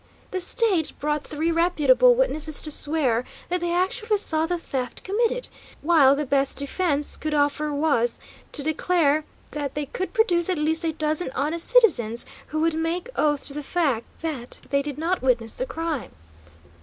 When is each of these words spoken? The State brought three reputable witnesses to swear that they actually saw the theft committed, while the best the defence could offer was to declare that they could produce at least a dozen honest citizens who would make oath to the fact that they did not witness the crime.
The 0.31 0.39
State 0.39 0.93
brought 0.99 1.23
three 1.23 1.51
reputable 1.51 2.15
witnesses 2.15 2.59
to 2.63 2.71
swear 2.71 3.23
that 3.49 3.61
they 3.61 3.71
actually 3.71 4.17
saw 4.17 4.47
the 4.47 4.57
theft 4.57 5.03
committed, 5.03 5.47
while 5.83 6.15
the 6.15 6.25
best 6.25 6.57
the 6.57 6.65
defence 6.65 7.15
could 7.15 7.35
offer 7.35 7.71
was 7.71 8.19
to 8.53 8.63
declare 8.63 9.25
that 9.51 9.75
they 9.75 9.85
could 9.85 10.11
produce 10.11 10.49
at 10.49 10.57
least 10.57 10.83
a 10.83 10.91
dozen 10.93 11.29
honest 11.35 11.67
citizens 11.69 12.25
who 12.47 12.61
would 12.61 12.73
make 12.73 13.11
oath 13.15 13.45
to 13.45 13.53
the 13.53 13.61
fact 13.61 14.05
that 14.21 14.61
they 14.71 14.81
did 14.81 14.97
not 14.97 15.21
witness 15.21 15.53
the 15.53 15.67
crime. 15.67 16.11